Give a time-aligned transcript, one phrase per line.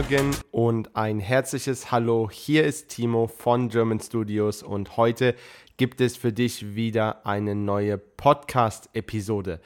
[0.00, 2.30] Morgen und ein herzliches Hallo.
[2.32, 5.34] Hier ist Timo von German Studios und heute
[5.76, 9.60] gibt es für dich wieder eine neue Podcast-Episode.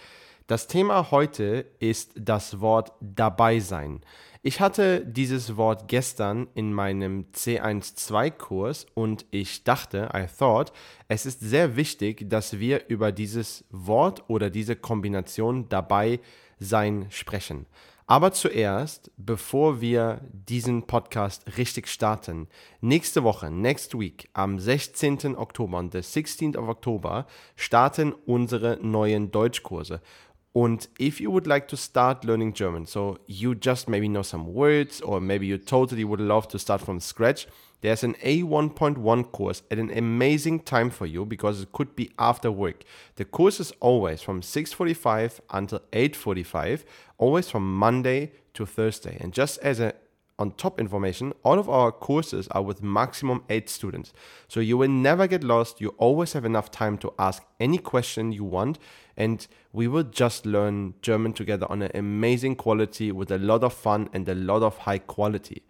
[0.48, 4.00] Das Thema heute ist das Wort dabei sein.
[4.42, 10.72] Ich hatte dieses Wort gestern in meinem C12-Kurs und ich dachte, I thought,
[11.06, 16.18] es ist sehr wichtig, dass wir über dieses Wort oder diese Kombination dabei
[16.58, 17.66] sein sprechen.
[18.06, 22.48] Aber zuerst, bevor wir diesen Podcast richtig starten,
[22.82, 25.34] nächste Woche, next week, am 16.
[25.36, 30.02] Oktober und der 16th of Oktober starten unsere neuen Deutschkurse.
[30.52, 34.52] Und if you would like to start learning German, so you just maybe know some
[34.52, 37.48] words or maybe you totally would love to start from scratch,
[37.84, 42.50] there's an A1.1 course at an amazing time for you because it could be after
[42.50, 42.82] work.
[43.16, 46.86] The course is always from 6:45 until 8:45,
[47.18, 49.18] always from Monday to Thursday.
[49.20, 49.92] And just as a
[50.38, 54.14] on top information, all of our courses are with maximum 8 students.
[54.48, 55.82] So you will never get lost.
[55.82, 58.78] You always have enough time to ask any question you want
[59.14, 63.74] and we will just learn German together on an amazing quality with a lot of
[63.74, 65.62] fun and a lot of high quality.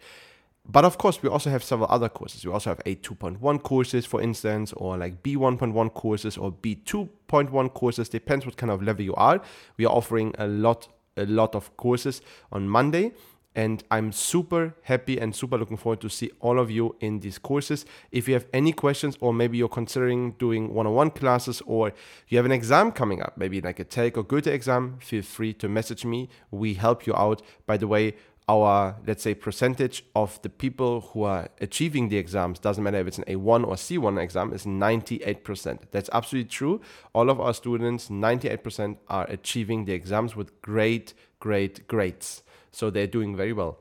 [0.67, 2.45] But of course, we also have several other courses.
[2.45, 8.09] We also have A2.1 courses, for instance, or like B1.1 courses or B2.1 courses.
[8.09, 9.43] Depends what kind of level you are.
[9.77, 13.13] We are offering a lot, a lot of courses on Monday.
[13.57, 17.39] And I'm super happy and super looking forward to see all of you in these
[17.39, 17.87] courses.
[18.11, 21.93] If you have any questions, or maybe you're considering doing one on one classes, or
[22.27, 25.53] you have an exam coming up, maybe like a TELC or Goethe exam, feel free
[25.55, 26.29] to message me.
[26.51, 27.43] We help you out.
[27.65, 28.17] By the way,
[28.49, 33.07] our let's say percentage of the people who are achieving the exams doesn't matter if
[33.07, 35.79] it's an A1 or C1 exam is 98%.
[35.91, 36.81] That's absolutely true.
[37.15, 42.43] All of our students 98% are achieving the exams with great great grades.
[42.71, 43.79] So they're doing very well.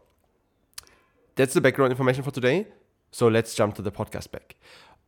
[1.36, 2.68] That's the background information for today.
[3.12, 4.56] So let's jump to the podcast back.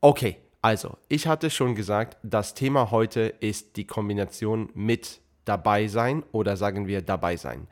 [0.01, 6.23] Okay, also, ich hatte schon gesagt, das Thema heute ist die Kombination mit dabei sein
[6.31, 7.67] oder sagen wir dabei sein.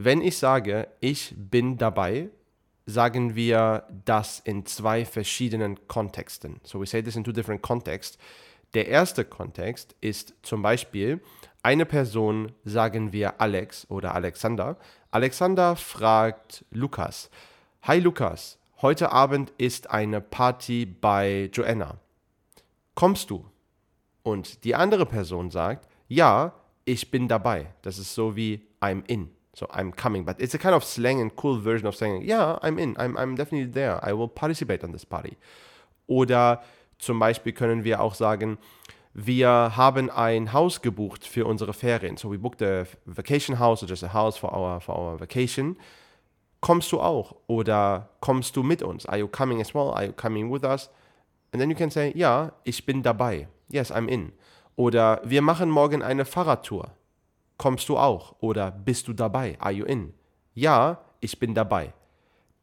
[0.00, 2.30] Wenn ich sage, ich bin dabei,
[2.86, 6.60] sagen wir das in zwei verschiedenen Kontexten.
[6.62, 8.16] So we say this in two different contexts.
[8.74, 11.20] Der erste Kontext ist zum Beispiel,
[11.64, 14.76] eine Person, sagen wir Alex oder Alexander.
[15.10, 17.28] Alexander fragt Lukas,
[17.82, 21.98] Hi Lukas, heute Abend ist eine Party bei Joanna.
[22.94, 23.44] Kommst du?
[24.22, 26.52] Und die andere Person sagt, ja,
[26.84, 27.74] ich bin dabei.
[27.82, 29.36] Das ist so wie I'm in.
[29.58, 32.58] So I'm coming, but it's a kind of slang and cool version of saying, yeah,
[32.62, 35.36] I'm in, I'm, I'm definitely there, I will participate on this party.
[36.06, 36.62] Oder
[36.98, 38.58] zum Beispiel können wir auch sagen,
[39.14, 42.16] wir haben ein Haus gebucht für unsere Ferien.
[42.16, 45.76] So we booked a vacation house or just a house for our, for our vacation.
[46.60, 47.34] Kommst du auch?
[47.48, 49.06] Oder kommst du mit uns?
[49.06, 49.90] Are you coming as well?
[49.90, 50.88] Are you coming with us?
[51.52, 53.48] And then you can say, ja, ich bin dabei.
[53.70, 54.32] Yes, I'm in.
[54.76, 56.92] Oder wir machen morgen eine Fahrradtour.
[57.58, 58.36] Kommst du auch?
[58.40, 59.56] Oder bist du dabei?
[59.60, 60.14] Are you in?
[60.54, 61.92] Ja, ich bin dabei.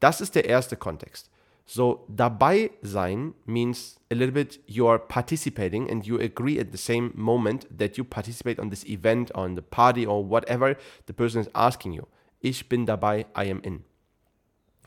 [0.00, 1.30] Das ist der erste Kontext.
[1.68, 7.10] So, dabei sein means a little bit you're participating and you agree at the same
[7.14, 11.50] moment that you participate on this event, on the party or whatever the person is
[11.54, 12.04] asking you.
[12.40, 13.84] Ich bin dabei, I am in.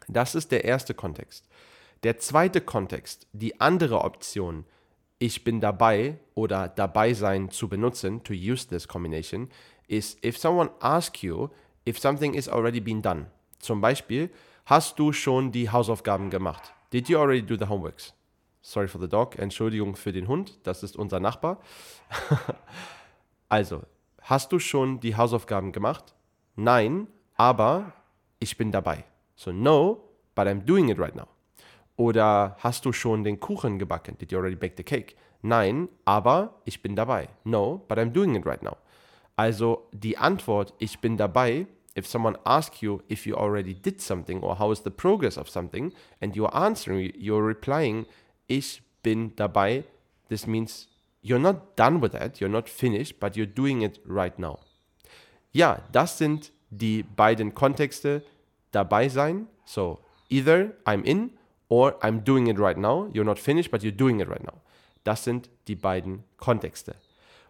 [0.07, 1.47] Das ist der erste Kontext.
[2.03, 4.65] Der zweite Kontext, die andere Option,
[5.19, 9.49] ich bin dabei oder dabei sein zu benutzen, to use this combination,
[9.89, 11.49] is if someone asks you
[11.85, 13.25] if something is already been done.
[13.59, 14.29] Zum Beispiel,
[14.65, 16.73] hast du schon die Hausaufgaben gemacht?
[16.93, 18.13] Did you already do the homeworks?
[18.61, 19.37] Sorry for the dog.
[19.37, 20.59] Entschuldigung für den Hund.
[20.63, 21.59] Das ist unser Nachbar.
[23.49, 23.83] also,
[24.21, 26.13] hast du schon die Hausaufgaben gemacht?
[26.55, 27.93] Nein, aber
[28.39, 29.05] ich bin dabei.
[29.35, 30.03] So, no,
[30.35, 31.27] but I'm doing it right now.
[31.95, 34.17] Oder hast du schon den Kuchen gebacken?
[34.17, 35.15] Did you already bake the cake?
[35.41, 37.29] Nein, aber ich bin dabei.
[37.43, 38.77] No, but I'm doing it right now.
[39.39, 41.65] Also die Antwort, ich bin dabei,
[41.95, 45.49] if someone asks you if you already did something or how is the progress of
[45.49, 48.05] something and you're answering, you're replying,
[48.47, 49.85] ich bin dabei,
[50.27, 50.89] this means
[51.21, 54.59] you're not done with that, you're not finished, but you're doing it right now.
[55.53, 58.23] Ja, das sind die beiden Kontexte
[58.73, 59.47] dabei sein.
[59.63, 61.31] So, either I'm in
[61.69, 63.09] or I'm doing it right now.
[63.13, 64.59] You're not finished, but you're doing it right now.
[65.05, 66.95] Das sind die beiden Kontexte.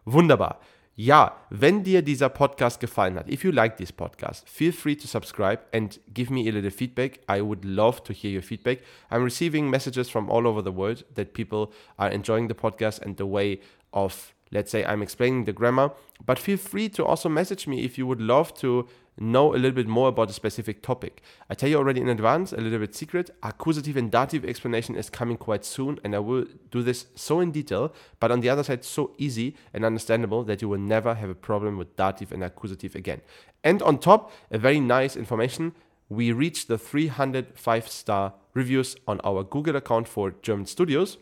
[0.06, 0.60] Wunderbar.
[1.02, 5.08] Ja, wenn dir dieser Podcast gefallen hat, if you like this podcast, feel free to
[5.08, 7.22] subscribe and give me a little feedback.
[7.30, 8.80] I would love to hear your feedback.
[9.10, 13.16] I'm receiving messages from all over the world that people are enjoying the podcast and
[13.16, 13.62] the way
[13.94, 15.92] of let's say I'm explaining the grammar,
[16.26, 18.86] but feel free to also message me if you would love to
[19.20, 21.22] know a little bit more about a specific topic.
[21.50, 25.10] I tell you already in advance, a little bit secret, accusative and dative explanation is
[25.10, 28.64] coming quite soon, and I will do this so in detail, but on the other
[28.64, 32.44] side, so easy and understandable that you will never have a problem with dative and
[32.44, 33.22] accusative again.
[33.64, 35.74] And on top, a very nice information.
[36.08, 41.18] We reached the 305 star reviews on our Google account for German studios.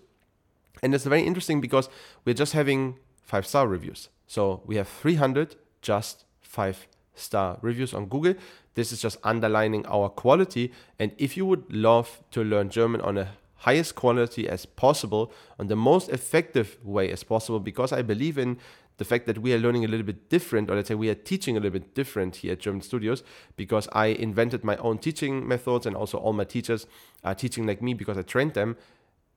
[0.82, 1.90] And it's very interesting because
[2.24, 4.10] we're just having five star reviews.
[4.28, 8.36] So we have 300 just five star reviews on Google.
[8.76, 10.72] This is just underlining our quality.
[11.00, 13.30] And if you would love to learn German on a
[13.62, 18.58] highest quality as possible, on the most effective way as possible, because I believe in
[18.98, 21.16] the fact that we are learning a little bit different, or let's say we are
[21.16, 23.24] teaching a little bit different here at German Studios,
[23.56, 26.88] because I invented my own teaching methods and also all my teachers
[27.24, 28.76] are teaching like me because I trained them.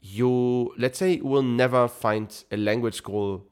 [0.00, 3.46] You, let's say, will never find a language school